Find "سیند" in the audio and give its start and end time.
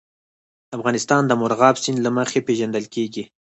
1.83-1.99